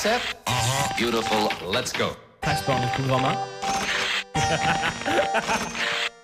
[0.00, 0.22] set.
[0.46, 0.94] Uh-huh.
[0.96, 1.52] Beautiful.
[1.70, 2.16] Let's go.
[2.40, 3.36] Tekstbehandlingsprogrammet.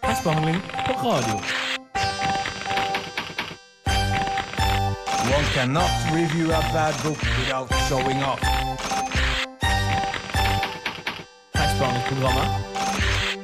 [0.01, 1.37] Tekstbehandling på radio.
[5.37, 8.40] One cannot review a bad book without showing off.
[11.53, 12.49] Tekstbehandlingsprogrammet.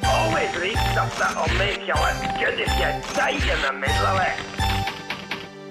[0.02, 4.06] Oh, Always leaves that will make you as good as you die in the middle
[4.12, 4.36] of it.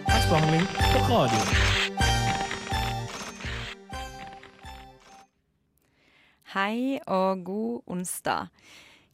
[0.06, 1.71] Tekstbehandling på radio.
[6.62, 8.50] Hei og god onsdag.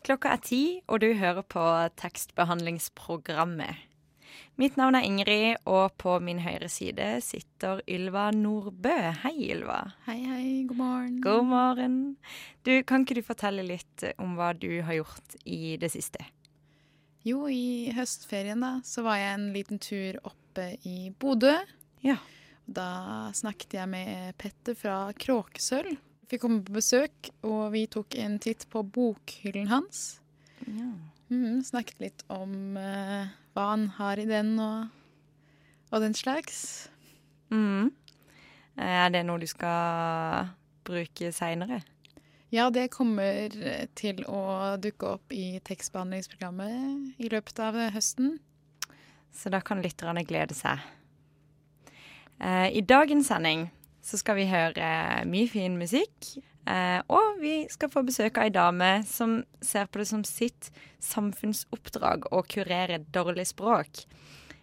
[0.03, 0.61] Klokka er ti,
[0.91, 1.61] og du hører på
[1.95, 3.85] tekstbehandlingsprogrammet.
[4.59, 8.95] Mitt navn er Ingrid, og på min høyre side sitter Ylva Nordbø.
[9.21, 9.77] Hei, Ylva.
[10.09, 11.13] Hei, hei, god morgen.
[11.23, 11.95] God morgen.
[12.67, 16.25] Du, kan ikke du fortelle litt om hva du har gjort i det siste?
[17.23, 21.55] Jo, i høstferien da, så var jeg en liten tur oppe i Bodø.
[22.03, 22.17] Ja.
[22.67, 25.95] Da snakket jeg med Petter fra Kråkesølv.
[26.27, 30.19] Fikk komme på besøk, og vi tok en titt på bokhyllen hans.
[30.65, 30.91] ja.
[31.27, 34.87] Mm, snakket litt om uh, hva han har i den, og,
[35.91, 36.87] og den slags.
[37.51, 37.91] Mm.
[38.79, 40.53] Er det noe du skal
[40.87, 41.81] bruke seinere?
[42.53, 43.51] Ja, det kommer
[43.99, 48.37] til å dukke opp i tekstbehandlingsprogrammet i løpet av høsten.
[49.35, 50.79] Så da kan lytterne glede seg.
[52.39, 53.67] Eh, I dagens sending
[54.07, 54.89] så skal vi høre
[55.27, 56.37] mye fin musikk.
[56.67, 60.69] Eh, og vi skal få besøk av ei dame som ser på det som sitt
[61.03, 64.03] samfunnsoppdrag å kurere dårlig språk.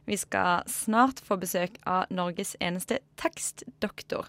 [0.04, 4.28] Vi skal snart få besøk av Norges eneste tekstdoktor.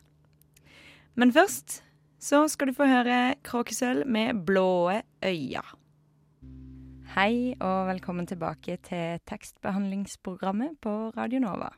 [1.20, 1.82] Men først
[2.20, 5.64] så skal du få høre Kråkesølv med blåe øyne.
[7.16, 11.72] Hei og velkommen tilbake til tekstbehandlingsprogrammet på Radio Nova.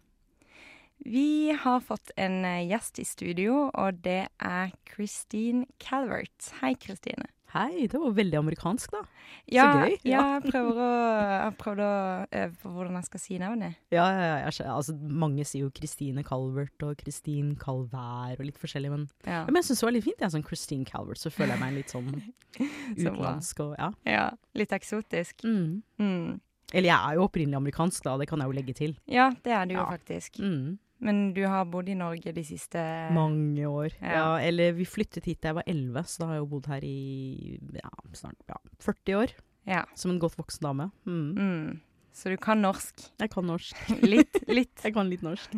[0.97, 6.51] Vi har fått en eh, gjest i studio, og det er Christine Calvert.
[6.61, 7.29] Hei, Christine.
[7.53, 9.05] Hei, det var veldig amerikansk, da.
[9.47, 10.87] Ja, gøy, Ja, prøver å,
[11.31, 11.99] jeg prøvde å
[12.41, 13.77] øve på hvordan jeg skal si navnet.
[13.93, 18.59] Ja, ja, ja, jeg altså, mange sier jo Christine Calvert og Christine Calvær og litt
[18.59, 20.17] forskjellig, men, Ja, men jeg syns det var litt fint.
[20.19, 22.11] Jeg, er sånn Christine Calvert, så føler jeg meg litt sånn
[22.57, 23.93] Så utenlandsk og ja.
[24.09, 24.27] ja
[24.59, 25.47] litt eksotisk.
[25.47, 25.79] Mm.
[26.03, 26.35] Mm.
[26.73, 28.97] Eller jeg er jo opprinnelig amerikansk, da, det kan jeg jo legge til.
[29.07, 30.41] Ja, det er du jo faktisk.
[30.43, 30.75] Mm.
[31.03, 32.81] Men du har bodd i Norge de siste
[33.13, 33.91] Mange år.
[34.01, 34.13] Ja.
[34.17, 34.29] Ja.
[34.47, 36.87] eller vi flyttet hit da jeg var 11, så da har jeg jo bodd her
[36.87, 39.35] i ja, snart ja, 40 år.
[39.67, 39.83] Ja.
[39.99, 40.89] Som en godt voksen dame.
[41.05, 41.29] Mm.
[41.37, 41.81] Mm.
[42.17, 43.03] Så du kan norsk.
[43.21, 43.77] Jeg kan norsk.
[44.01, 44.73] Litt, litt.
[44.85, 45.53] Jeg kan litt norsk.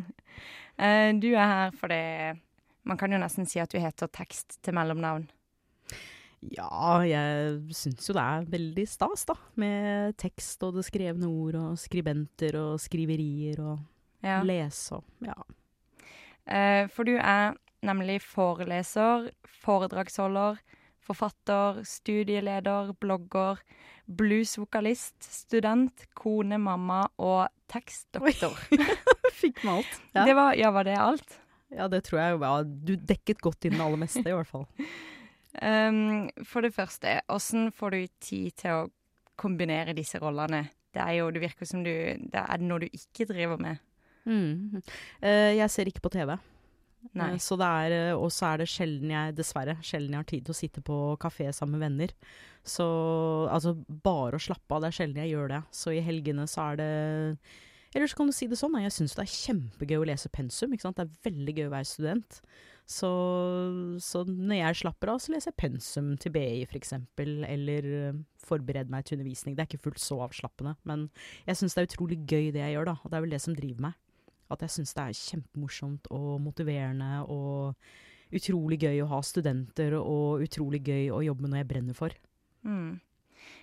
[0.75, 1.99] Uh, du er her fordi
[2.87, 5.27] Man kan jo nesten si at du heter tekst til mellomnavn.
[6.39, 9.35] Ja, jeg syns jo det er veldig stas, da.
[9.59, 13.81] Med tekst og det skrevne ord og skribenter og skriverier og
[14.25, 14.41] Ja.
[14.43, 15.03] Leser.
[15.23, 15.37] ja.
[16.49, 17.53] Eh, for du er
[17.85, 19.29] nemlig foreleser,
[19.61, 20.57] foredragsholder,
[21.05, 23.61] forfatter, studieleder, blogger,
[24.09, 28.57] bluesvokalist, student, kone, mamma og tekstdoktor.
[29.39, 30.01] Fikk med alt.
[30.13, 30.25] Ja.
[30.25, 31.39] Det var, ja, var det alt?
[31.69, 32.41] ja, det tror jeg jo.
[32.43, 34.65] Ja, du dekket godt inn det aller meste, i hvert fall.
[35.61, 38.87] Um, for det første, åssen får du tid til å
[39.39, 40.65] kombinere disse rollene?
[40.93, 43.77] Det er jo, det virker som du det Er noe du ikke driver med?
[44.27, 44.81] Mm.
[45.21, 46.35] Eh, jeg ser ikke på TV.
[47.15, 47.29] Nei.
[47.33, 50.29] Eh, Så det er, eh, og så er det sjelden jeg, dessverre, sjelden jeg har
[50.29, 52.13] tid til å sitte på kafé sammen med venner.
[52.67, 52.85] Så
[53.49, 55.61] altså, bare å slappe av, det er sjelden jeg gjør det.
[55.71, 56.89] Så i helgene så er det
[57.95, 60.73] Eller så kan du si det sånn, jeg syns det er kjempegøy å lese pensum.
[60.73, 60.99] ikke sant?
[60.99, 62.41] Det er veldig gøy å være student.
[62.85, 63.09] Så,
[64.01, 68.89] så når jeg slapper av, så leser jeg pensum til BI f.eks., eller eh, forbereder
[68.93, 69.55] meg til undervisning.
[69.57, 71.07] Det er ikke fullt så avslappende, men
[71.47, 72.95] jeg syns det er utrolig gøy det jeg gjør, da.
[73.01, 73.97] Og det er vel det som driver meg.
[74.49, 77.75] At jeg syns det er kjempemorsomt og motiverende og
[78.33, 82.13] utrolig gøy å ha studenter, og utrolig gøy å jobbe med noe jeg brenner for.
[82.65, 82.99] Mm.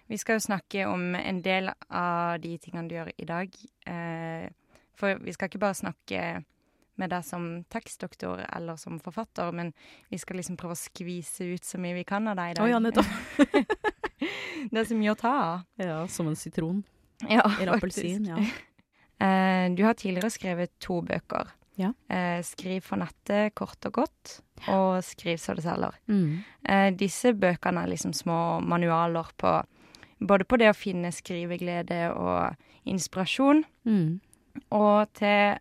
[0.07, 3.57] Vi skal jo snakke om en del av de tingene du gjør i dag.
[3.87, 4.47] Eh,
[4.97, 6.21] for vi skal ikke bare snakke
[6.97, 9.73] med deg som tekstdoktor eller som forfatter, men
[10.09, 12.65] vi skal liksom prøve å skvise ut så mye vi kan av deg i dag.
[12.65, 13.11] Oh, ja, nettopp.
[14.73, 15.67] det er så mye å ta av.
[15.83, 16.81] Ja, som en sitron.
[17.29, 17.77] Ja, faktisk.
[17.77, 18.31] appelsin.
[18.33, 18.41] Ja.
[19.21, 21.49] Eh, du har tidligere skrevet to bøker.
[21.77, 21.91] Ja.
[22.09, 24.41] Eh, skriv for nettet, kort og godt,
[24.73, 25.93] og Skriv så det selger.
[26.09, 26.39] Mm.
[26.65, 29.59] Eh, disse bøkene er liksom små manualer på
[30.21, 32.57] både på det å finne skriveglede og
[32.89, 34.21] inspirasjon, Mm.
[34.73, 35.59] og til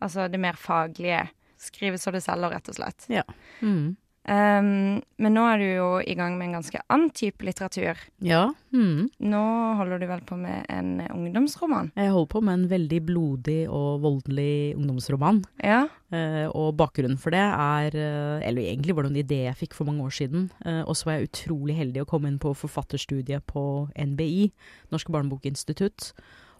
[0.00, 1.28] altså det mer faglige.
[1.58, 3.06] Skrive så det selger, rett og slett.
[3.10, 3.22] Ja.
[3.62, 3.96] Mm.
[4.26, 7.98] Um, men nå er du jo i gang med en ganske annen type litteratur.
[8.26, 8.48] Ja.
[8.74, 9.06] Mm.
[9.22, 9.42] Nå
[9.78, 11.92] holder du vel på med en ungdomsroman?
[11.94, 15.44] Jeg holder på med en veldig blodig og voldelig ungdomsroman.
[15.62, 15.84] Ja.
[16.10, 19.74] Uh, og bakgrunnen for det er eh, Eller egentlig var det en idé jeg fikk
[19.78, 20.48] for mange år siden.
[20.64, 24.50] Uh, og så var jeg utrolig heldig å komme inn på forfatterstudiet på NBI,
[24.94, 26.10] Norske barnebokinstitutt.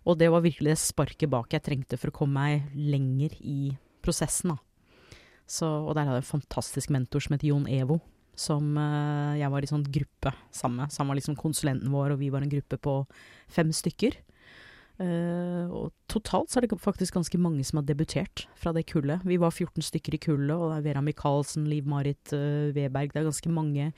[0.06, 3.74] Og det var virkelig det sparket bak jeg trengte for å komme meg lenger i
[4.06, 4.62] prosessen, da.
[5.46, 8.00] Så, og der hadde jeg en fantastisk mentor som het Jon Evo,
[8.36, 10.92] som uh, jeg var i sånn gruppe sammen med.
[10.92, 12.96] Så han var liksom konsulenten vår, og vi var en gruppe på
[13.52, 14.18] fem stykker.
[14.96, 19.24] Uh, og totalt så er det faktisk ganske mange som har debutert fra det kullet.
[19.28, 23.22] Vi var 14 stykker i kullet, og det er Vera Michaelsen, Liv-Marit uh, Weberg, det
[23.22, 23.90] er ganske mange.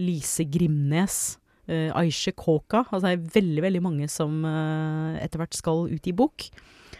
[0.00, 1.36] Lise Grimnes.
[1.64, 2.82] Uh, Aisha Kåka.
[2.90, 6.48] Altså det er veldig, veldig mange som uh, etter hvert skal ut i bok.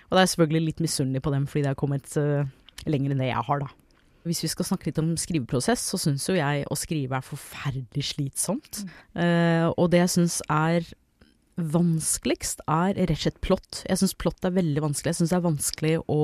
[0.09, 2.49] Og det er selvfølgelig litt misunnelig på dem, fordi det har kommet uh,
[2.89, 3.69] lenger enn det jeg har, da.
[4.25, 8.07] Hvis vi skal snakke litt om skriveprosess, så syns jo jeg å skrive er forferdelig
[8.15, 8.85] slitsomt.
[9.13, 10.87] Eh, og det jeg syns er
[11.61, 13.83] vanskeligst, er rett og slett plott.
[13.87, 15.13] Jeg syns plott er veldig vanskelig.
[15.13, 16.23] Jeg syns det er vanskelig å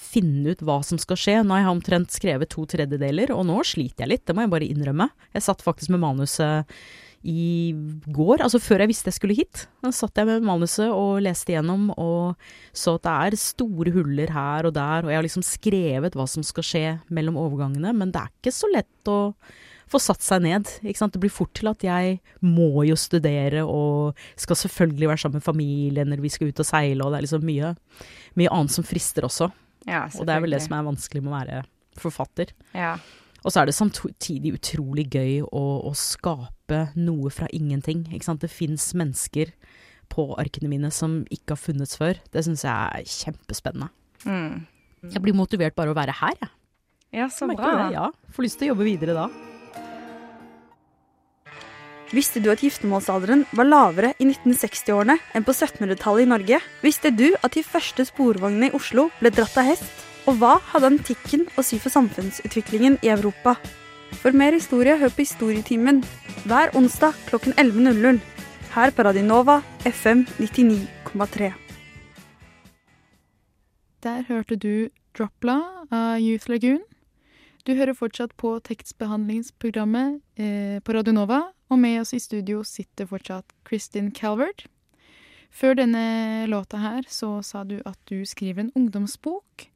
[0.00, 1.36] finne ut hva som skal skje.
[1.44, 4.54] Nå har jeg omtrent skrevet to tredjedeler, og nå sliter jeg litt, det må jeg
[4.54, 5.10] bare innrømme.
[5.36, 6.80] Jeg satt faktisk med manuset
[7.20, 7.72] i
[8.08, 9.66] går, altså før jeg visste jeg skulle hit.
[9.84, 12.38] Da satt jeg med manuset og leste igjennom og
[12.72, 16.26] så at det er store huller her og der, og jeg har liksom skrevet hva
[16.30, 19.20] som skal skje mellom overgangene, men det er ikke så lett å
[19.90, 20.68] få satt seg ned.
[20.86, 21.14] Ikke sant?
[21.16, 25.48] Det blir fort til at jeg må jo studere og skal selvfølgelig være sammen med
[25.48, 27.74] familien når vi skal ut og seile, og det er liksom mye,
[28.40, 29.50] mye annet som frister også.
[29.90, 31.62] ja Og det er vel det som er vanskelig med å være
[32.00, 32.54] forfatter.
[32.72, 32.94] Ja.
[33.44, 38.04] Og så er det samtidig utrolig gøy å, å skape noe fra ingenting.
[38.12, 38.42] Ikke sant?
[38.44, 39.54] Det fins mennesker
[40.10, 42.20] på arkene mine som ikke har funnes før.
[42.34, 43.90] Det syns jeg er kjempespennende.
[44.26, 44.66] Mm.
[45.08, 46.50] Jeg blir motivert bare å være her, jeg.
[47.22, 47.70] ja, så bra.
[47.86, 48.10] det, ja.
[48.34, 49.30] Får lyst til å jobbe videre da.
[52.10, 56.58] Visste du at giftermålsalderen var lavere i 1960-årene enn på 1700-tallet i Norge?
[56.82, 60.09] Visste du at de første sporvognene i Oslo ble dratt av hest?
[60.30, 63.56] Og hva hadde antikken å si for samfunnsutviklingen i Europa?
[64.20, 66.04] For mer historie, hør på Historietimen
[66.44, 68.20] hver onsdag klokken 11.00
[68.76, 69.56] her på Radinova
[69.88, 71.48] FM 99,3.
[74.06, 75.56] Der hørte du Dropla
[75.90, 76.84] av Youth Lagoon.
[77.66, 81.40] Du hører fortsatt på tekstbehandlingsprogrammet eh, på Radionova,
[81.74, 84.68] og med oss i studio sitter fortsatt Kristin Calvert.
[85.50, 89.66] Før denne låta her så sa du at du skriver en ungdomsbok.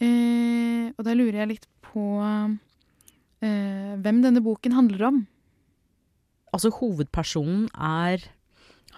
[0.00, 5.22] Eh, og da lurer jeg litt på eh, hvem denne boken handler om.
[6.54, 8.24] Altså, hovedpersonen er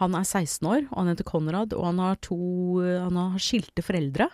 [0.01, 3.85] Han er 16 år, og han heter Konrad, og han har to Han har skilte
[3.85, 4.31] foreldre.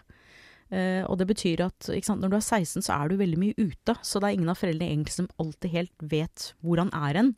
[0.69, 3.57] Eh, og det betyr at sant, når du er 16, så er du veldig mye
[3.57, 3.97] ute.
[4.03, 7.35] Så det er ingen av foreldrene egentlig som alltid helt vet hvor han er hen.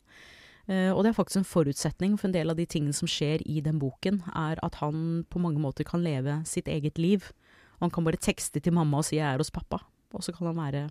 [0.71, 3.43] Uh, og det er faktisk en forutsetning for en del av de tingene som skjer
[3.49, 7.27] i den boken, er at han på mange måter kan leve sitt eget liv.
[7.81, 9.81] Han kan bare tekste til mamma og si 'jeg er hos pappa',
[10.15, 10.91] og så kan han være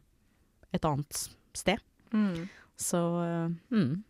[0.74, 1.78] et annet sted.
[2.12, 2.50] Mm.
[2.78, 4.04] Så eh, mm.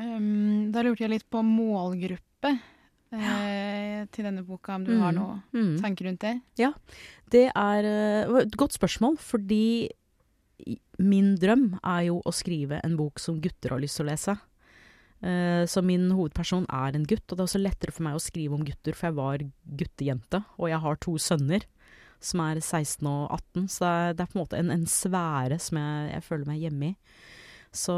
[0.00, 2.54] Um, da lurte jeg litt på målgruppe
[3.12, 5.18] eh, til denne boka, om du har Mm.
[5.18, 5.80] noe Mm.
[5.82, 6.40] tanker rundt det?
[6.56, 6.72] Ja,
[7.30, 9.90] Det er eh, et godt spørsmål, fordi
[10.98, 14.38] min drøm er jo å skrive en bok som gutter har lyst til å lese.
[15.22, 18.22] Eh, Så min hovedperson er en gutt, og det er også lettere for meg å
[18.22, 19.44] skrive om gutter, for jeg var
[19.82, 21.66] guttejente, og jeg har to sønner
[22.20, 24.88] som er 16 og 18, så det er, det er på en måte en, en
[24.88, 26.96] sfære som jeg, jeg føler meg hjemme i.
[27.72, 27.94] Så,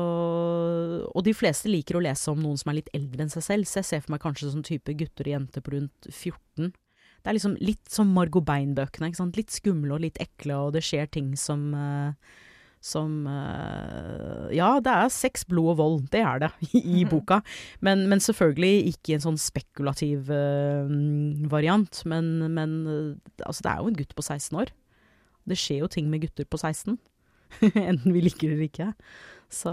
[1.08, 3.66] og de fleste liker å lese om noen som er litt eldre enn seg selv,
[3.66, 6.70] så jeg ser for meg kanskje sånn type gutter og jenter på rundt 14.
[7.22, 9.12] Det er liksom litt som Margot Bein-bøkene.
[9.38, 12.32] Litt skumle og litt ekle, og det skjer ting som eh,
[12.82, 15.98] som eh, Ja, det er sex, blod og vold.
[16.12, 17.40] Det er det i, i boka.
[17.80, 20.94] Men, men selvfølgelig ikke i en sånn spekulativ eh,
[21.52, 22.02] variant.
[22.10, 24.74] Men, men eh, altså, det er jo en gutt på 16 år.
[25.48, 26.98] Det skjer jo ting med gutter på 16.
[27.88, 28.90] Enten vi liker det eller ikke.
[29.52, 29.70] Så,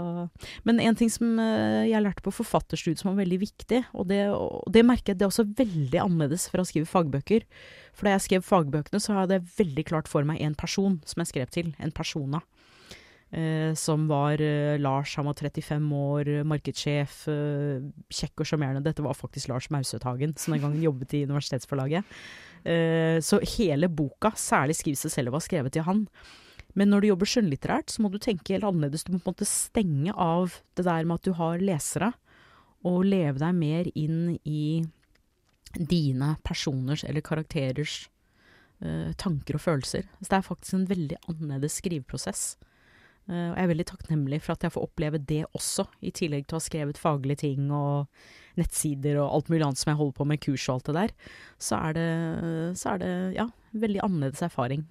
[0.68, 4.66] men en ting som jeg lærte på forfatterstudiet som var veldig viktig, og det, og
[4.68, 7.46] det merker jeg det er også veldig annerledes fra å skrive fagbøker.
[7.96, 11.24] For da jeg skrev fagbøkene, så hadde jeg veldig klart for meg en person som
[11.24, 11.72] jeg skrev til.
[11.80, 12.42] En persona.
[13.30, 18.82] Eh, som var eh, Lars, han var 35 år, markedssjef, eh, kjekk og sjarmerende.
[18.82, 22.18] Dette var faktisk Lars Mausøthagen, som den gangen jobbet i Universitetsforlaget.
[22.66, 26.06] Eh, så hele boka, særlig 'Skriv seg selv, var skrevet til han.
[26.74, 29.04] Men når du jobber skjønnlitterært, så må du tenke helt annerledes.
[29.04, 32.12] Du må på en måte stenge av det der med at du har lesere,
[32.86, 34.82] og leve deg mer inn i
[35.76, 38.08] dine personers eller karakterers
[38.80, 40.08] eh, tanker og følelser.
[40.20, 42.56] Så det er faktisk en veldig annerledes skriveprosess.
[43.30, 46.48] Eh, og jeg er veldig takknemlig for at jeg får oppleve det også, i tillegg
[46.48, 48.10] til å ha skrevet faglige ting og
[48.58, 51.14] nettsider og alt mulig annet som jeg holder på med, kurs og alt det der.
[51.62, 52.08] Så er det,
[52.80, 53.46] så er det ja,
[53.86, 54.84] veldig annerledes erfaring.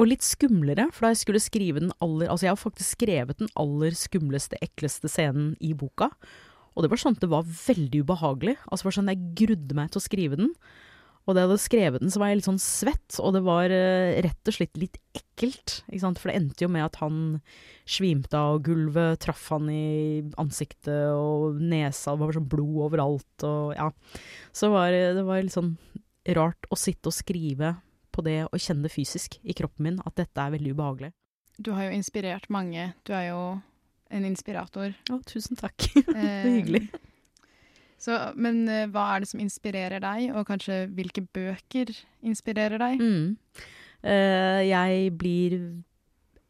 [0.00, 3.40] Og litt skumlere, for da jeg skulle skrive den aller Altså, jeg har faktisk skrevet
[3.42, 6.08] den aller skumleste, ekleste scenen i boka.
[6.72, 8.56] Og det var sånn at det var veldig ubehagelig.
[8.70, 10.54] Altså, det var sånn at jeg grudde meg til å skrive den.
[11.28, 13.72] Og da jeg hadde skrevet den, så var jeg litt sånn svett, og det var
[13.74, 15.76] eh, rett og slett litt ekkelt.
[15.90, 16.20] Ikke sant?
[16.20, 17.20] For det endte jo med at han
[17.90, 23.74] svimte av gulvet, traff han i ansiktet og nesa, det var sånn blod overalt og
[23.76, 23.90] ja.
[24.56, 25.74] Så var, det var litt sånn
[26.36, 27.74] rart å sitte og skrive
[28.10, 31.12] på det og kjenne det fysisk i kroppen min, at dette er veldig ubehagelig.
[31.60, 32.92] Du har jo inspirert mange.
[33.04, 33.40] Du er jo
[34.10, 34.94] en inspirator.
[35.12, 35.90] Å, tusen takk.
[35.94, 36.86] det er hyggelig.
[38.00, 41.92] Så, men eh, hva er det som inspirerer deg, og kanskje hvilke bøker
[42.24, 43.00] inspirerer deg?
[43.02, 43.64] Mm.
[44.00, 45.56] Uh, jeg blir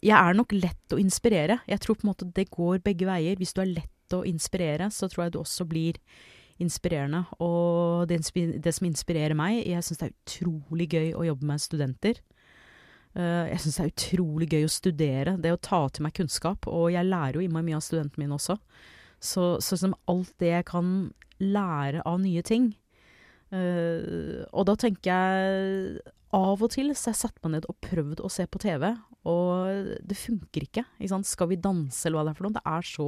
[0.01, 1.59] Jeg er nok lett å inspirere.
[1.67, 3.37] Jeg tror på en måte det går begge veier.
[3.37, 5.99] Hvis du er lett å inspirere, så tror jeg du også blir
[6.63, 7.25] inspirerende.
[7.43, 8.23] Og det,
[8.63, 12.23] det som inspirerer meg Jeg syns det er utrolig gøy å jobbe med studenter.
[13.19, 16.71] Uh, jeg syns det er utrolig gøy å studere, det å ta til meg kunnskap.
[16.71, 18.61] Og jeg lærer jo innmari mye av studentene mine også.
[19.21, 21.11] Så, så alt det jeg kan
[21.41, 22.71] lære av nye ting
[23.55, 26.03] uh, Og da tenker jeg
[26.37, 28.85] Av og til så har jeg satt meg ned og prøvd å se på TV,
[29.27, 30.85] og det funker ikke.
[31.03, 31.19] ikke?
[31.27, 32.55] Skal vi danse, eller hva det er for noe?
[32.55, 33.07] Det er så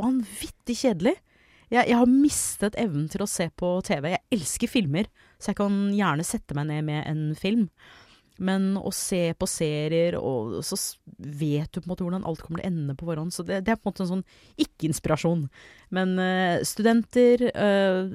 [0.00, 1.12] vanvittig kjedelig.
[1.66, 4.12] Jeg, jeg, har mistet evnen til å se på TV.
[4.14, 7.66] Jeg elsker filmer, så jeg kan gjerne sette meg ned med en film.
[8.36, 10.76] Men å se på serier, og så
[11.16, 13.32] vet du på en måte hvordan alt kommer til å ende på forhånd.
[13.32, 14.26] Så det, det er på en måte en sånn
[14.60, 15.46] ikke-inspirasjon.
[15.96, 18.12] Men uh, studenter uh,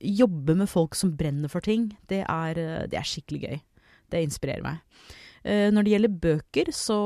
[0.00, 3.58] Jobbe med folk som brenner for ting, det er, uh, det er skikkelig gøy.
[4.12, 5.08] Det inspirerer meg.
[5.44, 6.96] når det gjelder bøker, så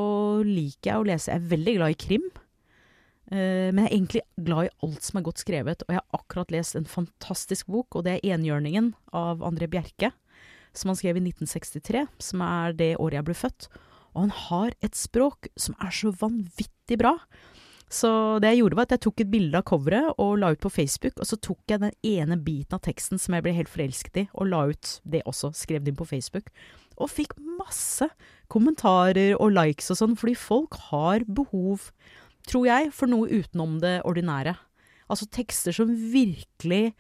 [0.44, 1.30] liker jeg å lese.
[1.32, 2.26] Jeg er veldig glad i krim.
[3.30, 6.52] men jeg er egentlig glad i alt som er godt skrevet, og jeg har akkurat
[6.52, 10.12] lest en fantastisk bok, og det er 'Enhjørningen' av André Bjerke
[10.76, 13.68] som han skrev i 1963, som er det året jeg ble født.
[14.14, 17.14] Og han har et språk som er så vanvittig bra.
[17.88, 18.10] Så
[18.42, 20.72] det jeg gjorde, var at jeg tok et bilde av coveret og la ut på
[20.72, 24.20] Facebook, og så tok jeg den ene biten av teksten som jeg ble helt forelsket
[24.20, 26.50] i, og la ut det også, skrev det inn på Facebook.
[27.00, 28.10] Og fikk masse
[28.52, 31.88] kommentarer og likes og sånn, fordi folk har behov,
[32.48, 34.56] tror jeg, for noe utenom det ordinære.
[35.08, 36.92] Altså tekster som virkelig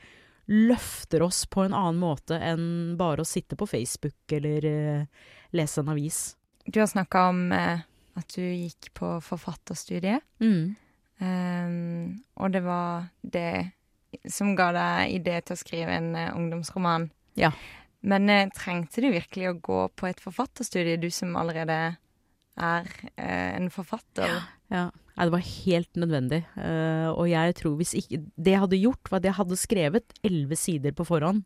[0.48, 5.26] løfter oss på en annen måte enn bare å sitte på Facebook eller uh,
[5.56, 6.20] lese en avis.
[6.64, 7.84] Du har snakka om uh,
[8.16, 10.24] at du gikk på forfatterstudiet.
[10.40, 10.74] Mm.
[11.18, 13.52] Um, og det var det
[14.30, 17.10] som ga deg idé til å skrive en uh, ungdomsroman.
[17.38, 17.52] Ja.
[18.08, 21.98] Men trengte du virkelig å gå på et forfatterstudie, du som allerede
[22.58, 22.88] er
[23.18, 24.28] en forfatter?
[24.28, 24.40] Ja.
[24.74, 24.86] ja.
[25.18, 26.42] Nei, det var helt nødvendig.
[26.54, 30.20] Uh, og jeg tror hvis ikke Det jeg hadde gjort, var at jeg hadde skrevet
[30.22, 31.42] elleve sider på forhånd.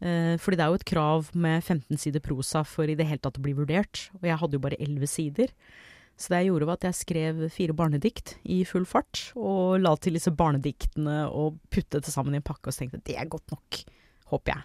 [0.00, 3.20] Uh, fordi det er jo et krav med 15 sider prosa for i det hele
[3.20, 4.06] tatt å bli vurdert.
[4.16, 5.52] Og jeg hadde jo bare elleve sider.
[6.16, 9.26] Så det jeg gjorde, var at jeg skrev fire barnedikt i full fart.
[9.36, 13.04] Og la til disse barnediktene og puttet det sammen i en pakke og så tenkte
[13.04, 13.82] det er godt nok,
[14.32, 14.64] håper jeg.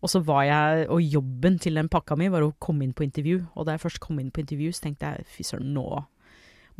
[0.00, 3.04] Og så var jeg, og jobben til den pakka mi var å komme inn på
[3.04, 3.42] intervju.
[3.54, 5.86] Og da jeg først kom inn på intervju, så tenkte jeg fy søren, nå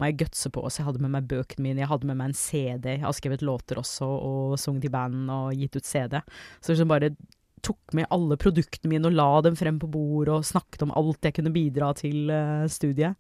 [0.01, 0.63] må jeg gutse på.
[0.69, 2.95] Så jeg hadde med meg bøkene mine, jeg hadde med meg en CD.
[2.97, 6.17] Jeg har skrevet låter også, og sunget i band og gitt ut CD.
[6.61, 7.13] Så liksom bare
[7.61, 11.27] tok med alle produktene mine og la dem frem på bordet og snakket om alt
[11.27, 13.19] jeg kunne bidra til uh, studiet.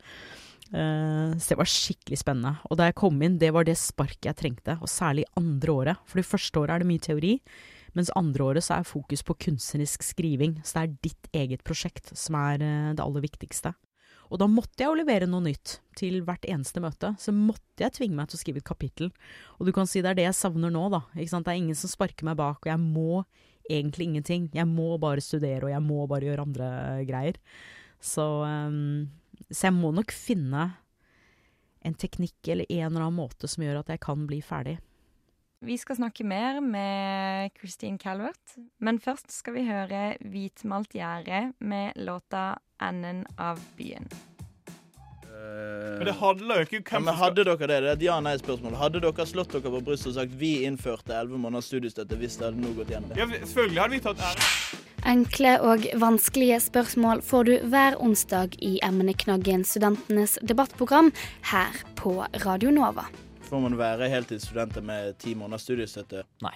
[0.70, 2.54] Uh, så det var skikkelig spennende.
[2.70, 6.02] Og da jeg kom inn, det var det sparket jeg trengte, og særlig andre året.
[6.08, 7.34] For det første året er det mye teori,
[7.96, 10.58] mens andre året så er fokus på kunstnerisk skriving.
[10.64, 13.74] Så det er ditt eget prosjekt som er uh, det aller viktigste.
[14.30, 17.12] Og da måtte jeg jo levere noe nytt til hvert eneste møte.
[17.18, 19.10] Så måtte jeg tvinge meg til å skrive et kapittel.
[19.58, 21.02] Og du kan si det er det jeg savner nå, da.
[21.16, 23.24] Det er ingen som sparker meg bak, og jeg må
[23.70, 24.46] egentlig ingenting.
[24.54, 26.68] Jeg må bare studere, og jeg må bare gjøre andre
[27.08, 27.40] greier.
[28.00, 29.10] Så, um,
[29.50, 30.68] så jeg må nok finne
[31.80, 34.78] en teknikk eller en eller annen måte som gjør at jeg kan bli ferdig.
[35.60, 42.00] Vi skal snakke mer med Christine Calvert, men først skal vi høre Hvitmalt gjerde med
[42.00, 44.08] låta 'Enden av byen'.
[45.98, 47.68] Men det handler jo ikke om hvem ja, men Hadde dere det?
[47.68, 48.74] Det er et ja-nei-spørsmål.
[48.74, 52.48] Hadde dere slått dere på brystet og sagt vi innførte 11 måneders studiestøtte hvis det
[52.48, 53.20] hadde nå gått gjennom det?
[53.20, 54.50] Ja, selvfølgelig hadde vi tatt ære.
[55.12, 61.12] Enkle og vanskelige spørsmål får du hver onsdag i emneknaggen Studentenes debattprogram
[61.52, 63.10] her på Radio Nova.
[63.50, 66.20] Får man være heltidsstudenter med ti måneders studiestøtte?
[66.44, 66.52] Nei.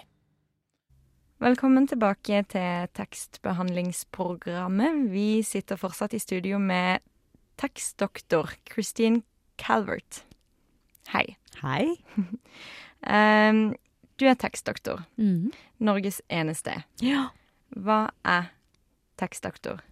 [1.43, 5.01] Velkommen tilbake til tekstbehandlingsprogrammet.
[5.11, 7.03] Vi sitter fortsatt i studio med
[7.59, 9.27] tekstdoktor Christine
[9.59, 10.23] Calvert.
[11.11, 11.35] Hei.
[11.65, 11.99] Hei.
[12.15, 13.75] um,
[14.23, 15.03] du er tekstdoktor.
[15.19, 15.51] Mm.
[15.83, 16.87] Norges eneste.
[17.03, 17.35] Ja.
[17.75, 18.55] Hva er
[19.19, 19.83] tekstdoktor?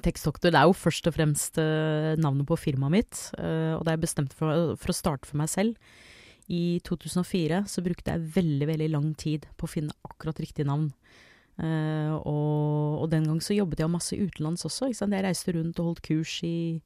[0.00, 3.92] Tekstdoktor det er jo først og fremst eh, navnet på firmaet mitt, eh, og det
[3.92, 5.76] er jeg bestemt for, for å starte for meg selv.
[6.50, 10.90] I 2004 så brukte jeg veldig, veldig lang tid på å finne akkurat riktig navn.
[11.60, 14.90] Uh, og, og den gang så jobbet jeg masse utenlands også.
[14.90, 16.80] Jeg reiste rundt og holdt kurs i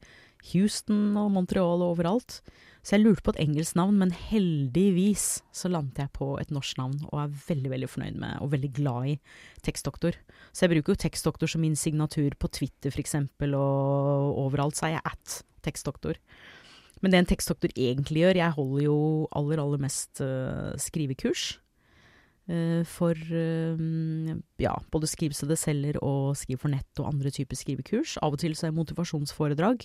[0.52, 2.40] Houston og Montreal og overalt.
[2.85, 6.76] Så jeg lurte på et engelsk navn, men heldigvis så landet jeg på et norsk
[6.76, 9.14] navn, og er veldig, veldig fornøyd med, og veldig glad i,
[9.64, 10.18] tekstdoktor.
[10.52, 14.99] Så jeg bruker jo tekstdoktor som min signatur på Twitter eksempel, og overalt så er
[14.99, 16.21] jeg at tekstdoktor.
[17.04, 18.96] Men det en tekstdoktor egentlig gjør, jeg holder jo
[19.37, 21.58] aller, aller mest uh, skrivekurs.
[22.49, 27.61] Uh, for uh, ja, både Skriv det selger og Skriv for nett og andre typer
[27.61, 28.16] skrivekurs.
[28.25, 29.84] Av og til så er det motivasjonsforedrag.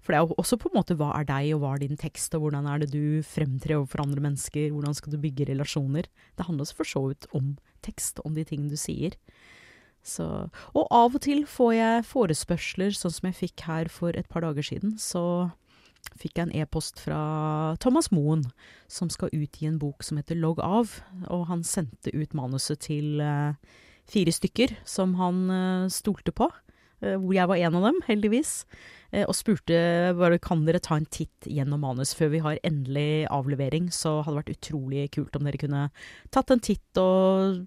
[0.00, 2.00] For det er jo også på en måte hva er deg, og hva er din
[2.00, 6.08] tekst, og hvordan er det du fremtrer overfor andre mennesker, hvordan skal du bygge relasjoner.
[6.34, 7.54] Det handler også for så vidt om
[7.84, 9.14] tekst, om de tingene du sier.
[10.00, 10.24] Så,
[10.72, 14.46] og av og til får jeg forespørsler, sånn som jeg fikk her for et par
[14.46, 14.96] dager siden.
[14.96, 15.22] Så
[16.20, 17.20] fikk jeg en e-post fra
[17.82, 18.44] Thomas Moen,
[18.90, 20.96] som skal utgi en bok som heter Logg av.
[21.32, 23.54] Og han sendte ut manuset til eh,
[24.10, 26.50] fire stykker som han eh, stolte på.
[27.00, 28.64] eh, hvor jeg var en av dem, heldigvis.
[29.26, 29.74] og spurte
[30.14, 33.88] bare kan dere ta en titt gjennom manus før vi har endelig avlevering.
[33.90, 35.88] Så hadde det vært utrolig kult om dere kunne
[36.30, 37.66] tatt en titt og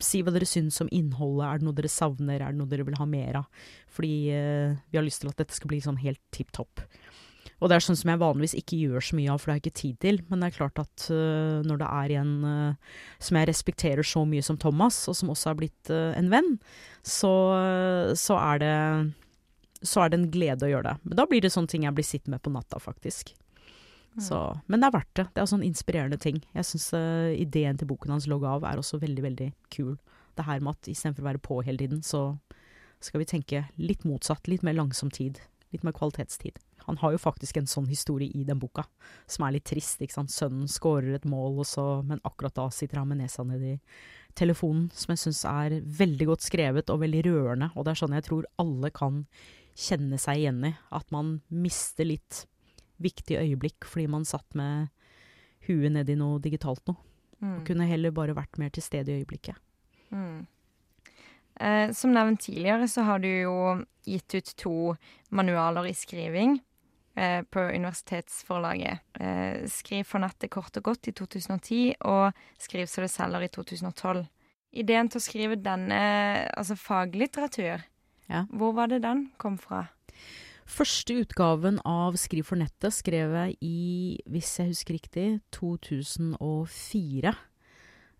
[0.00, 1.44] si hva dere syns om innholdet.
[1.44, 3.66] Er det noe dere savner, er det noe dere vil ha mer av?
[3.90, 6.86] Fordi vi har lyst til at dette skal bli sånn helt tipp topp.
[7.58, 9.58] Og det er sånn som jeg vanligvis ikke gjør så mye av, for det har
[9.58, 10.20] jeg ikke tid til.
[10.28, 14.22] Men det er klart at uh, når det er en uh, som jeg respekterer så
[14.28, 16.54] mye som Thomas, og som også har blitt uh, en venn,
[17.02, 17.32] så,
[18.18, 18.76] så, er det,
[19.80, 21.08] så er det en glede å gjøre det.
[21.08, 23.34] Men da blir det sånne ting jeg blir sittende med på natta, faktisk.
[24.18, 25.26] Så, men det er verdt det.
[25.34, 26.40] Det er sånn inspirerende ting.
[26.56, 26.88] Jeg syns
[27.38, 29.92] ideen til boken hans, 'Logg av', er også veldig, veldig kul.
[30.34, 32.22] Det her med at istedenfor å være på hele tiden, så
[32.98, 34.50] skal vi tenke litt motsatt.
[34.50, 35.38] Litt mer langsom tid.
[35.70, 36.58] Litt mer kvalitetstid.
[36.88, 38.86] Han har jo faktisk en sånn historie i den boka,
[39.28, 40.00] som er litt trist.
[40.00, 40.32] ikke sant?
[40.32, 43.74] Sønnen skårer et mål, og så, men akkurat da sitter han med nesa nedi
[44.38, 47.68] telefonen, som jeg syns er veldig godt skrevet og veldig rørende.
[47.76, 49.26] Og det er sånn jeg tror alle kan
[49.78, 50.72] kjenne seg igjen i.
[50.96, 52.46] At man mister litt
[52.98, 54.88] viktige øyeblikk fordi man satt med
[55.68, 56.96] huet nedi noe digitalt noe.
[57.38, 57.52] Mm.
[57.52, 59.60] Og kunne heller bare vært mer til stede i øyeblikket.
[60.08, 60.46] Mm.
[61.60, 63.58] Eh, som nevnt tidligere, så har du jo
[64.08, 64.74] gitt ut to
[65.34, 66.56] manualer i skriving
[67.16, 69.00] eh, på universitetsforlaget.
[69.20, 73.48] Eh, Skriv for nettet kort og godt i 2010, og Skriv så det selger i
[73.48, 74.26] 2012.
[74.78, 76.02] Ideen til å skrive denne,
[76.56, 77.84] altså faglitteratur,
[78.28, 78.44] Ja.
[78.52, 79.86] hvor var det den kom fra?
[80.68, 87.32] Første utgaven av Skriv for nettet skrev jeg i, hvis jeg husker riktig, 2004.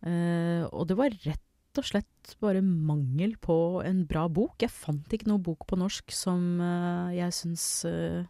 [0.06, 1.44] Eh, og det var rett
[1.78, 4.56] og slett bare mangel på en bra bok.
[4.64, 8.24] Jeg fant ikke noe bok på norsk som eh, jeg syns eh,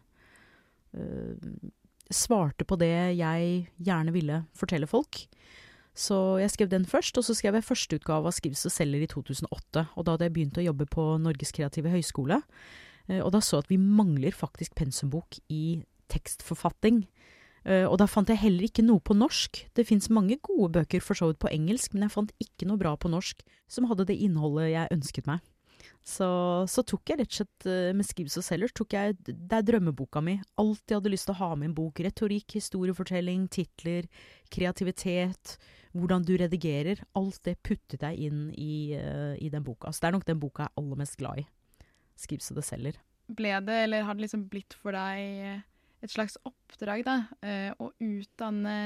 [2.09, 5.25] svarte på det jeg gjerne ville fortelle folk.
[5.99, 9.09] Så jeg skrev den først, og så skrev jeg førsteutgave av Skrivs og selger i
[9.11, 9.83] 2008.
[9.97, 12.41] Og da hadde jeg begynt å jobbe på Norges kreative høgskole.
[13.09, 17.05] Eh, Og da så jeg at vi mangler faktisk pensumbok i tekstforfatting.
[17.65, 19.65] Eh, Og da fant jeg heller ikke noe på norsk.
[19.75, 22.77] Det fins mange gode bøker for så vidt på engelsk, men jeg fant ikke noe
[22.77, 25.41] bra på norsk som hadde det innholdet jeg ønsket meg.
[26.05, 26.27] Så,
[26.71, 29.65] så tok jeg rett og slett eh, med Skibs og selger, tok jeg, det er
[29.67, 30.37] drømmeboka mi.
[30.61, 32.01] Alt jeg hadde lyst til å ha med i en bok.
[32.05, 34.07] Retorikk, historiefortelling, titler,
[34.53, 35.57] kreativitet,
[35.93, 37.03] hvordan du redigerer.
[37.19, 39.93] Alt det puttet jeg inn i, uh, i den boka.
[39.93, 41.47] Så det er nok den boka jeg er aller mest glad i.
[42.19, 43.01] Skibs og det selger.
[43.29, 45.59] Ble det, eller har det liksom blitt for deg
[45.99, 47.19] et slags oppdrag, da?
[47.43, 48.77] Uh, Å utdanne,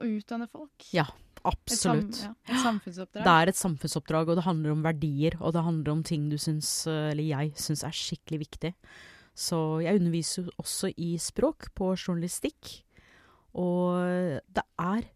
[0.00, 0.88] å utdanne folk?
[0.94, 1.10] Ja,
[1.46, 3.24] Et, sam, ja, et samfunnsoppdrag?
[3.24, 6.36] Det er et samfunnsoppdrag, og det handler om verdier, og det handler om ting du
[6.40, 8.74] syns, eh, eller jeg syns er skikkelig viktig.
[9.40, 12.82] Så jeg underviser jo også i språk på journalistikk,
[13.56, 15.08] og det er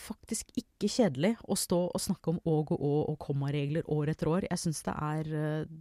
[0.00, 4.30] faktisk ikke kjedelig å stå og snakke om åg og å og kommaregler år etter
[4.32, 4.46] år.
[4.48, 5.72] Jeg syns det er eh,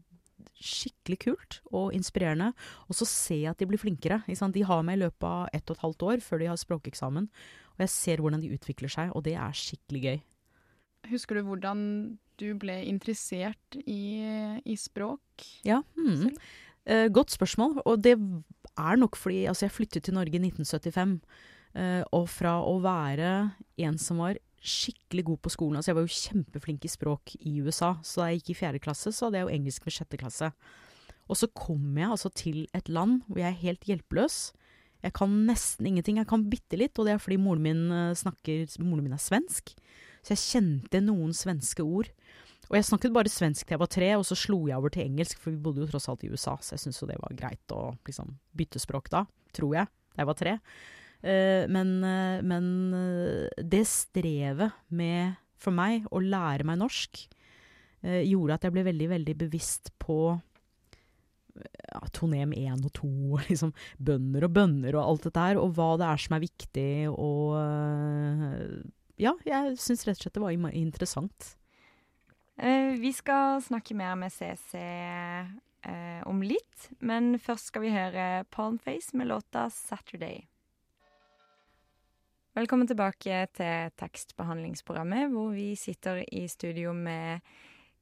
[0.60, 2.52] skikkelig kult og inspirerende.
[2.88, 4.22] Og så ser jeg at de blir flinkere.
[4.28, 7.30] De har meg i løpet av ett og et halvt år før de har språkeksamen.
[7.80, 10.18] Og jeg ser hvordan de utvikler seg, og det er skikkelig gøy.
[11.08, 11.84] Husker du hvordan
[12.40, 14.20] du ble interessert i,
[14.68, 15.46] i språk?
[15.64, 15.80] Ja.
[15.96, 16.36] Mm.
[16.84, 17.80] Eh, godt spørsmål.
[17.88, 21.20] Og det er nok fordi altså jeg flyttet til Norge i 1975.
[21.80, 23.32] eh, og fra å være
[23.78, 27.62] en som var skikkelig god på skolen Altså jeg var jo kjempeflink i språk i
[27.64, 30.20] USA, så da jeg gikk i fjerde klasse, så hadde jeg jo engelsk med sjette
[30.20, 30.52] klasse.
[31.30, 34.52] Og så kom jeg altså til et land hvor jeg er helt hjelpeløs.
[35.06, 36.20] Jeg kan nesten ingenting.
[36.20, 39.24] Jeg kan bitte litt, og det er fordi moren min eh, snakker Moren min er
[39.24, 39.72] svensk.
[40.20, 42.12] Så jeg kjente noen svenske ord.
[42.70, 45.08] Og jeg snakket bare svensk til jeg var tre, og så slo jeg over til
[45.08, 47.38] engelsk, for vi bodde jo tross alt i USA, så jeg syntes jo det var
[47.38, 49.24] greit å liksom bytte språk da,
[49.58, 50.54] tror jeg, da jeg var tre.
[51.20, 57.26] Uh, men, uh, men uh, det strevet med, for meg, å lære meg norsk,
[58.00, 60.38] gjorde at jeg ble veldig, veldig bevisst på
[61.90, 63.12] ja, tonem 1 og 2,
[63.50, 66.92] liksom bønner og bønner og alt dette her, og hva det er som er viktig,
[67.14, 68.80] og eh,
[69.20, 71.56] Ja, jeg syns rett og slett det var interessant.
[72.60, 78.46] Eh, vi skal snakke mer med CC eh, om litt, men først skal vi høre
[78.52, 80.48] Palmface med låta 'Saturday'.
[82.58, 87.40] Velkommen tilbake til tekstbehandlingsprogrammet, hvor vi sitter i studio med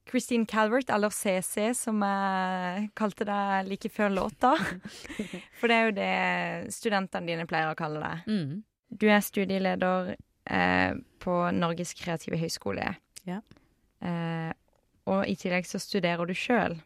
[0.07, 4.53] Christine Calvert, eller CC, som jeg kalte deg like før låta.
[5.59, 8.29] For det er jo det studentene dine pleier å kalle deg.
[8.31, 8.63] Mm.
[8.97, 10.93] Du er studieleder eh,
[11.23, 12.93] på Norges kreative høgskole.
[13.27, 13.41] Ja.
[13.99, 14.51] Eh,
[15.07, 16.77] og i tillegg så studerer du sjøl.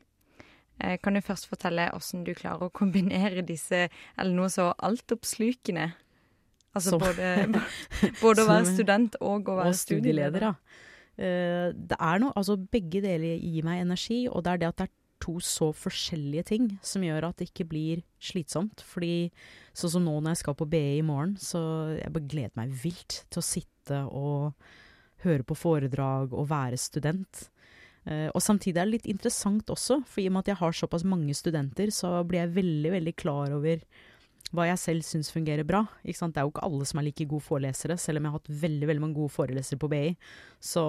[0.81, 5.91] Eh, kan du først fortelle åssen du klarer å kombinere disse, eller noe så altoppslukende?
[6.73, 7.35] Altså Som- både,
[8.23, 10.47] både å være student og å være og studieleder, studieleder.
[10.49, 10.87] ja.
[11.21, 14.79] Eh, det er noe, altså begge deler gir meg energi, og det er det at
[14.79, 18.81] det er to så forskjellige ting som gjør at det ikke blir slitsomt.
[18.81, 19.29] Fordi
[19.77, 21.61] sånn som nå når jeg skal på BI i morgen, så
[21.99, 24.71] jeg bare gleder meg vilt til å sitte og
[25.21, 27.45] høre på foredrag og være student.
[28.01, 30.73] Uh, og samtidig er det litt interessant også, for i og med at jeg har
[30.73, 33.83] såpass mange studenter, så blir jeg veldig, veldig klar over
[34.51, 35.85] hva jeg selv syns fungerer bra.
[36.03, 38.51] Det er jo ikke alle som er like gode forelesere, selv om jeg har hatt
[38.63, 40.09] veldig veldig mange gode forelesere på BI.
[40.59, 40.83] Så,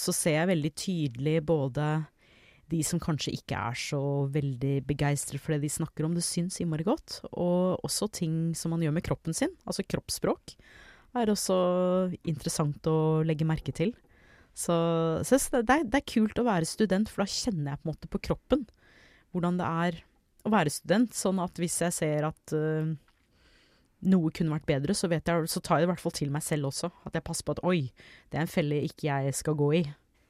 [0.00, 1.88] så ser jeg veldig tydelig både
[2.72, 4.00] de som kanskje ikke er så
[4.32, 8.72] veldig begeistret for det de snakker om, det syns innmari godt, og også ting som
[8.72, 10.54] man gjør med kroppen sin, altså kroppsspråk,
[11.20, 11.56] er også
[12.24, 13.92] interessant å legge merke til.
[14.56, 14.72] Så,
[15.24, 17.92] så det, er, det er kult å være student, for da kjenner jeg på en
[17.92, 18.64] måte på kroppen
[19.32, 20.00] hvordan det er
[20.44, 22.90] å være student, sånn at hvis jeg ser at uh,
[24.02, 26.30] noe kunne vært bedre, så, vet jeg, så tar jeg det i hvert fall til
[26.34, 26.90] meg selv også.
[27.06, 27.80] At jeg passer på at oi,
[28.30, 29.82] det er en felle ikke jeg skal gå i.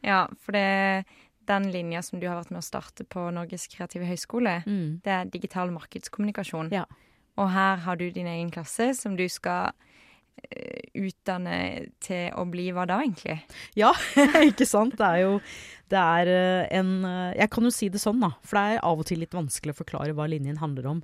[0.04, 1.04] Ja, for det
[1.48, 5.00] den linja som du har vært med å starte på Norges kreative høgskole, Mm.
[5.02, 6.70] det er digital markedskommunikasjon.
[6.70, 6.84] Ja.
[7.36, 9.72] Og her har du din egen klasse som du skal
[10.98, 11.58] utdanne
[12.02, 13.38] til å bli hva da, egentlig?
[13.78, 13.92] Ja,
[14.50, 14.96] ikke sant?
[14.98, 15.36] Det er jo
[15.92, 18.32] det er eh, en eh, Jeg kan jo si det sånn, da.
[18.46, 21.02] For det er av og til litt vanskelig å forklare hva linjen handler om.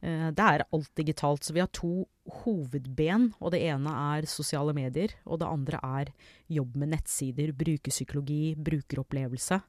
[0.00, 1.42] Eh, Det er alt digitalt.
[1.42, 2.06] Så vi har to
[2.44, 5.14] hovedben, og det ene er sosiale medier.
[5.26, 6.12] Og det andre er
[6.54, 9.60] jobb med nettsider, brukerpsykologi, brukeropplevelse.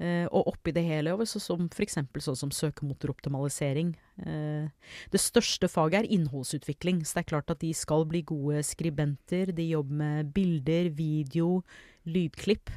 [0.00, 1.98] Eh, Og oppi det hele, over, så som f.eks.
[2.24, 3.94] sånn som søkemotoroptimalisering.
[4.24, 4.68] Eh,
[5.10, 9.52] Det største faget er innholdsutvikling, så det er klart at de skal bli gode skribenter.
[9.52, 11.62] De jobber med bilder, video,
[12.06, 12.70] lydklipp.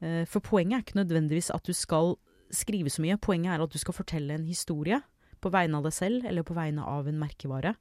[0.00, 2.16] Eh, For poenget er ikke nødvendigvis at du skal
[2.50, 5.02] skrive så mye, poenget er at du skal fortelle en historie
[5.40, 7.74] på vegne av deg selv eller på vegne av en merkevare.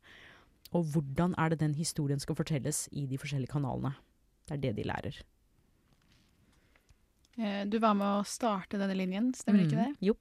[0.74, 3.94] Og hvordan er det den historien skal fortelles i de forskjellige kanalene.
[4.48, 5.22] Det er det de lærer.
[7.38, 9.92] Eh, Du var med å starte denne linjen, stemmer ikke det?
[9.96, 10.16] Mm, Jo.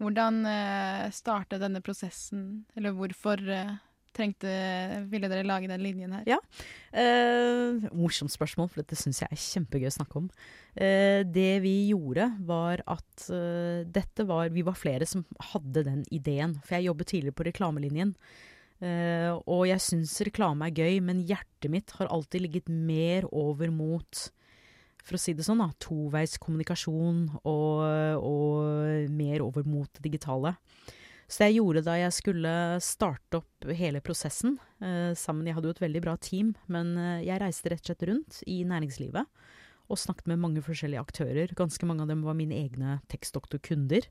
[0.00, 3.70] Hvordan eh, startet denne prosessen, eller hvorfor eh,
[4.16, 4.50] trengte,
[5.08, 6.24] ville dere lage den linjen her?
[6.28, 6.36] Ja.
[6.92, 10.26] Eh, morsomt spørsmål, for dette syns jeg er kjempegøy å snakke om.
[10.76, 13.28] Eh, det vi gjorde, var at
[13.88, 16.58] dette var Vi var flere som hadde den ideen.
[16.64, 18.14] For jeg jobbet tidligere på reklamelinjen.
[18.84, 23.70] Eh, og jeg syns reklame er gøy, men hjertet mitt har alltid ligget mer over
[23.72, 24.26] mot
[25.06, 27.82] for å si det sånn, da, toveis kommunikasjon og,
[28.18, 30.56] og mer over mot det digitale.
[31.26, 35.66] Så det jeg gjorde da jeg skulle starte opp hele prosessen eh, sammen Jeg hadde
[35.66, 39.26] jo et veldig bra team, men eh, jeg reiste rett og slett rundt i næringslivet
[39.86, 41.54] og snakket med mange forskjellige aktører.
[41.54, 44.08] Ganske mange av dem var mine egne tekstdoktorkunder.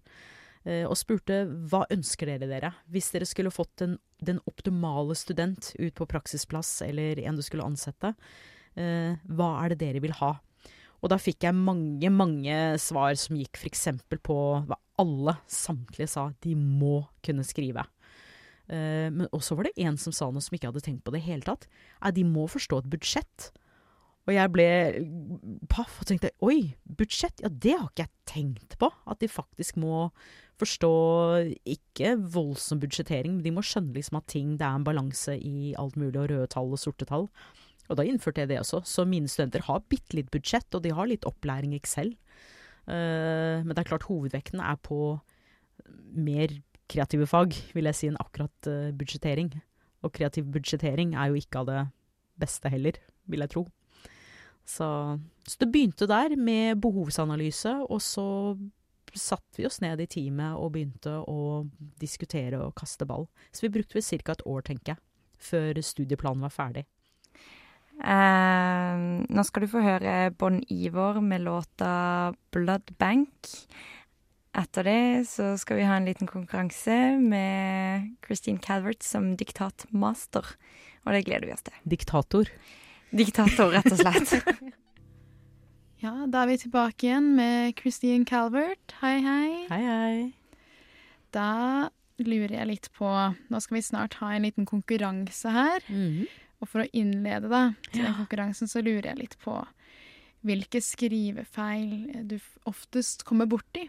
[0.66, 2.72] Eh, og spurte hva ønsker dere dere?
[2.92, 7.68] Hvis dere skulle fått den, den optimale student ut på praksisplass, eller en du skulle
[7.68, 8.16] ansette,
[8.80, 10.36] eh, hva er det dere vil ha?
[11.06, 13.92] Og da fikk jeg mange, mange svar som gikk f.eks.
[14.26, 17.84] på hva alle, samtlige, sa de må kunne skrive.
[18.66, 21.22] Eh, men også var det en som sa noe som ikke hadde tenkt på det
[21.22, 21.68] i hele tatt.
[22.00, 23.52] Nei, de må forstå et budsjett.
[24.26, 24.68] Og jeg ble
[25.70, 28.90] paff og tenkte oi, budsjett, ja det har ikke jeg tenkt på.
[29.06, 30.08] At de faktisk må
[30.58, 30.94] forstå
[31.76, 35.76] ikke voldsom budsjettering, men de må skjønne liksom at ting, det er en balanse i
[35.78, 37.30] alt mulig, og røde tall og sorte tall.
[37.90, 38.82] Og da innførte jeg det også.
[38.88, 42.16] Så mine studenter har bitte litt budsjett, og de har litt opplæring i Excel.
[42.86, 45.18] Uh, men det er klart hovedvekten er på
[46.16, 46.54] mer
[46.90, 49.52] kreative fag, vil jeg si, enn akkurat uh, budsjettering.
[50.06, 51.82] Og kreativ budsjettering er jo ikke av det
[52.42, 53.00] beste heller,
[53.32, 53.66] vil jeg tro.
[54.66, 54.88] Så,
[55.46, 58.26] så det begynte der med behovsanalyse, og så
[59.16, 61.66] satte vi oss ned i teamet og begynte å
[62.02, 63.28] diskutere og kaste ball.
[63.54, 64.34] Så vi brukte vel ca.
[64.34, 65.04] et år, tenker jeg,
[65.38, 66.86] før studieplanen var ferdig.
[68.04, 73.66] Eh, nå skal du få høre Bon Ivor med låta 'Blood Bank'.
[74.56, 80.56] Etter det så skal vi ha en liten konkurranse med Christine Calvert som diktatmaster.
[81.06, 81.76] Og det gleder vi oss til.
[81.84, 82.50] Diktator.
[83.12, 84.36] Diktator, rett og slett.
[86.04, 88.94] Ja, da er vi tilbake igjen med Christine Calvert.
[89.02, 89.66] Hei, hei.
[89.72, 90.18] Hei, hei.
[91.34, 91.90] Da
[92.22, 93.08] lurer jeg litt på
[93.50, 95.82] Nå skal vi snart ha en liten konkurranse her.
[95.90, 96.28] Mhm.
[96.66, 98.18] Og for å innlede da, til den Ja.
[98.18, 99.60] konkurransen, så lurer jeg litt på
[100.46, 103.88] hvilke skrivefeil du oftest kommer borti.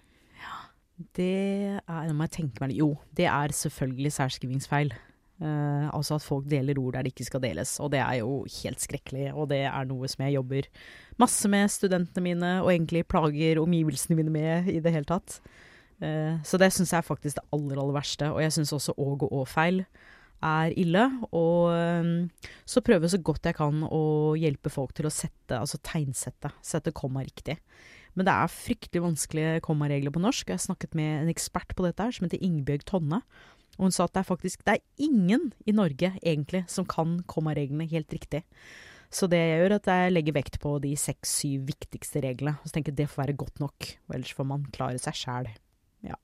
[1.16, 2.76] Det er Nå må jeg tenke meg.
[2.76, 4.94] Jo, det er selvfølgelig særskrivingsfeil.
[5.36, 7.74] Uh, altså at folk deler ord der det ikke skal deles.
[7.84, 10.68] Og det er jo helt skrekkelig, og det er noe som jeg jobber
[11.20, 15.40] masse med studentene mine, og egentlig plager omgivelsene mine med i det hele tatt.
[16.00, 18.30] Uh, så det syns jeg er faktisk det aller, aller verste.
[18.32, 19.84] Og jeg syns også å og å-feil
[20.44, 21.04] er ille.
[21.36, 22.30] Og
[22.68, 24.02] så prøver jeg så godt jeg kan å
[24.38, 27.58] hjelpe folk til å sette, altså tegnsette, sette komma riktig.
[28.16, 30.48] Men det er fryktelig vanskelige kommaregler på norsk.
[30.48, 33.20] Jeg har snakket med en ekspert på dette her, som heter Ingebjørg Tonne.
[33.76, 37.18] Og hun sa at det er faktisk det er ingen i Norge egentlig som kan
[37.28, 38.40] kommareglene helt riktig.
[39.12, 42.56] Så det jeg gjør, er at jeg legger vekt på de seks-syv viktigste reglene.
[42.60, 45.20] Og så tenker jeg det får være godt nok, og ellers får man klare seg
[45.20, 45.50] sjæl.
[46.08, 46.16] Ja.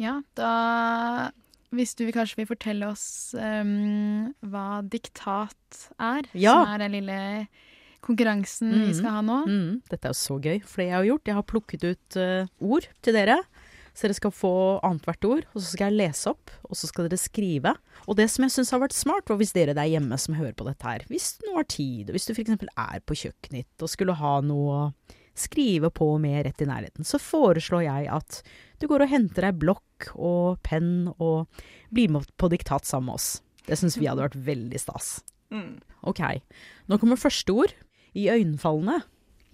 [0.00, 0.50] Ja, da
[1.72, 6.52] Hvis du kanskje vil fortelle oss um, hva diktat er, Ja.
[6.64, 7.48] som er den lille
[8.04, 8.94] konkurransen vi Mhm.
[8.94, 9.38] skal ha nå.
[9.46, 12.16] Mm, dette er jo så gøy, for det jeg har gjort, jeg har plukket ut
[12.16, 13.38] uh, ord til dere.
[13.94, 17.06] Så dere skal få annethvert ord, og så skal jeg lese opp, og så skal
[17.08, 17.76] dere skrive.
[18.08, 20.52] Og det som jeg syns har vært smart, var hvis dere der hjemme som hører
[20.58, 22.50] på dette her, hvis du nå har tid, og hvis du f.eks.
[22.50, 24.92] er på kjøkkenet og skulle ha noe å
[25.34, 28.42] skrive på med rett i nærheten, så foreslår jeg at
[28.84, 31.48] du går og henter deg blokk og penn og
[31.94, 33.28] blir med på diktat sammen med oss.
[33.64, 35.22] Det syns vi hadde vært veldig stas.
[35.54, 35.78] Mm.
[36.04, 36.20] Ok,
[36.90, 37.72] nå kommer første ord.
[38.14, 39.00] Iøynefallende.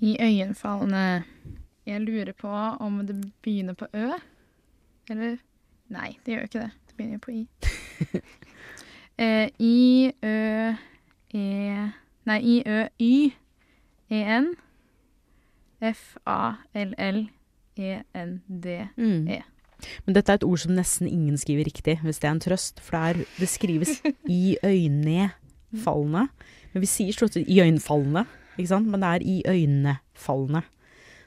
[0.01, 1.25] I øyenfallene
[1.87, 2.49] Jeg lurer på
[2.81, 4.19] om det begynner på ø.
[5.11, 5.38] Eller
[5.90, 6.71] Nei, det gjør ikke det.
[6.88, 8.23] Det begynner jo på i.
[9.25, 10.75] eh, I, ø,
[11.35, 11.47] e
[12.27, 13.33] Nei, I, ø, y,
[14.11, 14.55] e, n.
[15.81, 17.29] F, a, l, l,
[17.81, 19.29] e, n, d, Mm.
[19.29, 19.40] e.
[20.07, 22.81] Men dette er et ord som nesten ingen skriver riktig, hvis det er en trøst.
[22.85, 23.95] For det, er, det skrives
[24.29, 26.27] i øynefallende.
[26.75, 28.27] Men vi sier stort sett i øynefallende,
[28.59, 28.90] ikke sant?
[28.93, 30.62] Men det er i øynefallende.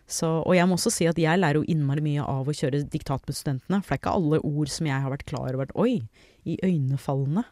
[0.06, 2.84] Så, og jeg må også si at jeg lærer jo innmari mye av å kjøre
[2.92, 3.80] diktat med studentene.
[3.82, 5.72] For det er ikke alle ord som jeg har vært klar over.
[5.80, 6.04] Oi,
[6.46, 7.46] i øynefallende.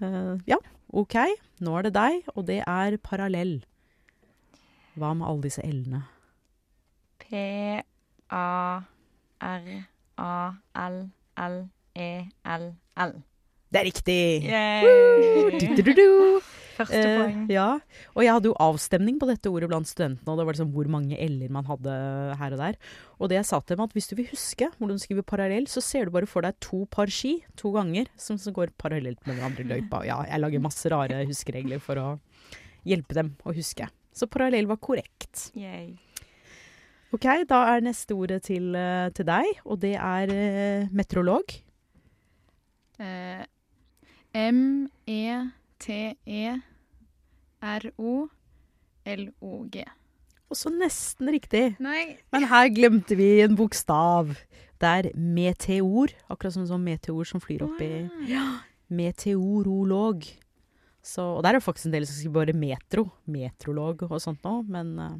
[0.00, 0.56] Eh, ja,
[0.94, 1.16] ok.
[1.60, 3.58] Nå er det deg, og det er parallell.
[4.96, 6.04] Hva med alle disse l-ene?
[11.98, 13.14] P-a-r-a-l-l-e-l-l.
[13.68, 14.20] Det er riktig!
[15.60, 16.40] Du-du-du-du.
[16.78, 17.48] Første Eh, poeng.
[17.50, 17.80] ja,
[18.14, 20.86] og jeg hadde jo avstemning på dette ordet blant studentene, og det var liksom hvor
[20.88, 21.90] mange l-er man hadde
[22.38, 22.76] her og der.
[23.18, 25.66] Og det jeg sa til dem, at hvis du vil huske hvordan du skriver parallell,
[25.66, 29.18] så ser du bare for deg to par ski, to ganger, som, som går parallelt
[29.26, 30.04] med hverandre i løypa.
[30.06, 32.20] Ja, jeg lager masse rare huskeregler for å
[32.86, 33.90] hjelpe dem å huske.
[34.14, 35.50] Så parallell var korrekt.
[35.58, 35.98] Yay.
[37.14, 41.54] Ok, da er neste ordet til, eh, til deg, og det er eh, meteorolog.
[43.00, 43.44] Eh,
[48.68, 49.84] M-E-T-E-R-O-L-O-G.
[50.48, 51.64] Også nesten riktig.
[51.80, 52.18] Nei.
[52.32, 54.34] Men her glemte vi en bokstav.
[54.78, 60.24] Det er meteor, akkurat som sånn meteor som flyr opp i Ja, meteorolog.
[61.02, 64.44] Så, og der er det faktisk en del som skriver bare metro, metrolog og sånt
[64.44, 65.16] nå, men eh,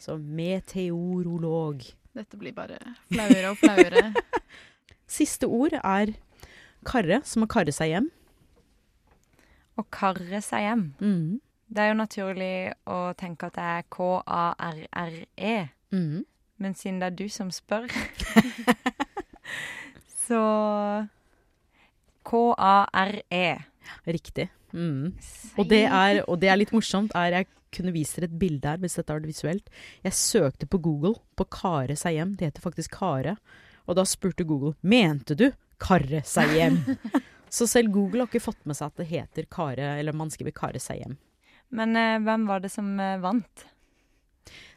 [0.00, 1.84] Så meteorolog.
[2.16, 2.78] Dette blir bare
[3.10, 4.10] flauere og flauere.
[5.20, 6.14] Siste ord er
[6.88, 8.08] karre, som å karre seg hjem.
[9.76, 10.84] Å karre seg hjem.
[11.00, 11.40] Mm.
[11.70, 12.54] Det er jo naturlig
[12.90, 15.56] å tenke at det er K-a-r-r-e.
[15.94, 16.22] Mm.
[16.60, 17.86] Men siden det er du som spør,
[20.26, 20.40] så
[22.26, 23.46] K-a-r-e.
[24.06, 24.48] Riktig.
[24.72, 25.14] Mhm.
[25.56, 28.66] Og, det er, og det er litt morsomt, er jeg kunne vist dere et bilde
[28.66, 29.68] her, hvis dette var visuelt.
[30.02, 32.36] Jeg søkte på Google på Kare seg hjem.
[32.38, 33.36] Det heter faktisk Kare.
[33.86, 36.80] Og da spurte Google mente du Karre seg hjem.
[37.50, 40.54] Så selv Google har ikke fått med seg at det heter Kare, eller man skriver
[40.54, 41.16] Kare seg hjem.
[41.74, 43.64] Men eh, hvem var det som eh, vant?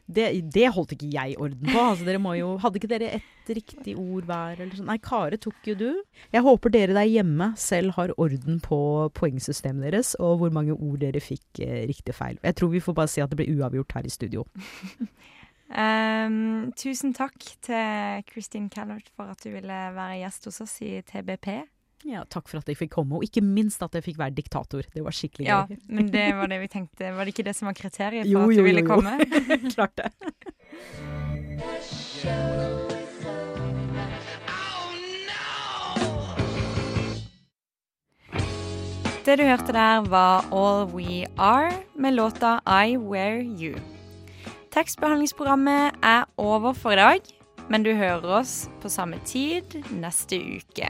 [0.04, 1.80] Det, det holdt ikke jeg orden på.
[1.80, 4.60] Altså, jo, hadde ikke dere et riktig ord hver?
[4.76, 4.90] Sånn?
[4.90, 5.90] Nei, Kare tok jo du.
[6.34, 8.80] Jeg håper dere der hjemme selv har orden på
[9.16, 12.40] poengsystemet deres, og hvor mange ord dere fikk eh, riktig feil.
[12.44, 14.44] Jeg tror vi får bare si at det ble uavgjort her i studio.
[15.72, 20.98] um, tusen takk til Christine Callert for at du ville være gjest hos oss i
[21.08, 21.64] TBP.
[22.04, 24.84] Ja, takk for at jeg fikk komme, og ikke minst at jeg fikk være diktator.
[24.94, 25.78] Det var skikkelig Ja, gøy.
[25.88, 27.14] men det var det vi tenkte.
[27.16, 28.96] Var det ikke det som var kriteriet for Jo, at jo, du ville jo, jo.
[28.96, 29.18] komme?
[29.76, 30.12] Klart det.
[39.24, 43.78] Det du hørte der, var All We Are med låta I Wear You.
[44.74, 47.22] Tekstbehandlingsprogrammet er over for i dag,
[47.70, 50.90] men du hører oss på samme tid neste uke.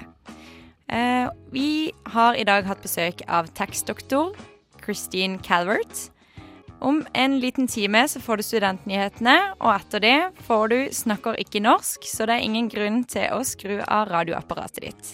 [0.92, 4.36] Eh, vi har i dag hatt besøk av tekstdoktor
[4.84, 6.10] Christine Calvert.
[6.84, 11.64] Om en liten time så får du studentnyhetene, og etter det får du Snakker ikke
[11.64, 15.14] norsk, så det er ingen grunn til å skru av radioapparatet ditt.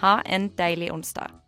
[0.00, 1.47] Ha en deilig onsdag.